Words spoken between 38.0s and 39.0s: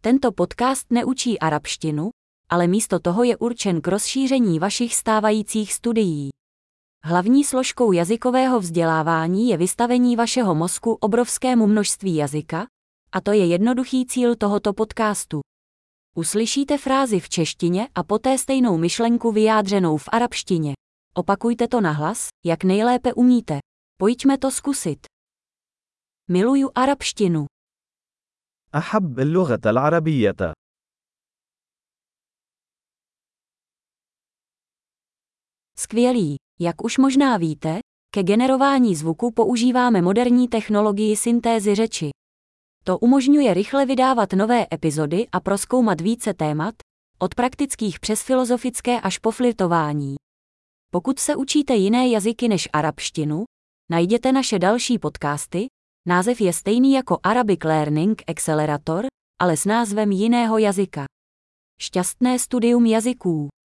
ke generování